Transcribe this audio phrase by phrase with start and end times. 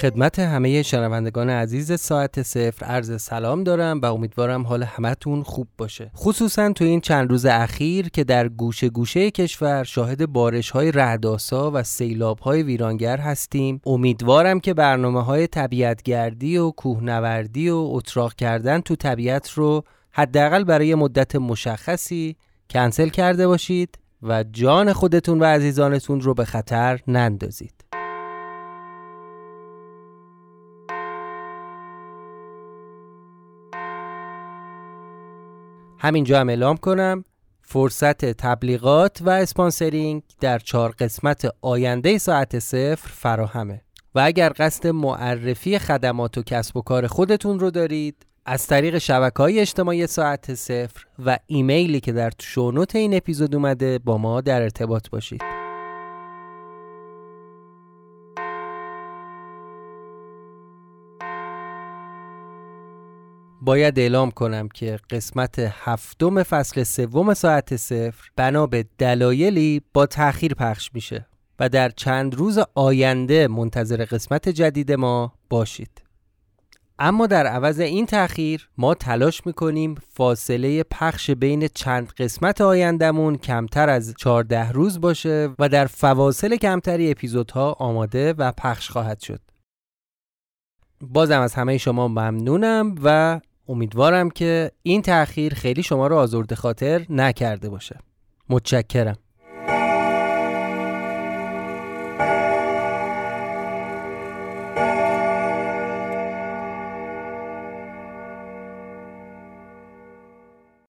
[0.00, 2.86] خدمت همه شنوندگان عزیز ساعت صفر.
[2.86, 6.10] عرض سلام دارم و امیدوارم حال همتون خوب باشه.
[6.16, 11.70] خصوصا تو این چند روز اخیر که در گوشه گوشه کشور شاهد بارش های رهداسا
[11.74, 18.80] و سیلاب های ویرانگر هستیم امیدوارم که برنامه های طبیعتگردی و کوهنوردی و اتراق کردن
[18.80, 22.36] تو طبیعت رو حداقل برای مدت مشخصی
[22.70, 27.87] کنسل کرده باشید و جان خودتون و عزیزانتون رو به خطر نندازید.
[35.98, 37.24] همینجا هم اعلام کنم
[37.62, 43.82] فرصت تبلیغات و اسپانسرینگ در چهار قسمت آینده ساعت صفر فراهمه.
[44.14, 49.42] و اگر قصد معرفی خدمات و کسب و کار خودتون رو دارید از طریق شبکه
[49.42, 54.62] های اجتماعی ساعت صفر و ایمیلی که در شونوت این اپیزود اومده با ما در
[54.62, 55.57] ارتباط باشید.
[63.60, 70.54] باید اعلام کنم که قسمت هفتم فصل سوم ساعت صفر بنا به دلایلی با تأخیر
[70.54, 71.26] پخش میشه
[71.60, 76.02] و در چند روز آینده منتظر قسمت جدید ما باشید.
[76.98, 83.88] اما در عوض این تأخیر ما تلاش می‌کنیم فاصله پخش بین چند قسمت آیندهمون کمتر
[83.88, 89.40] از 14 روز باشه و در فواصل کمتری اپیزودها آماده و پخش خواهد شد.
[91.00, 97.06] بازم از همه شما ممنونم و امیدوارم که این تأخیر خیلی شما رو آزرده خاطر
[97.10, 97.98] نکرده باشه.
[98.48, 99.16] متشکرم.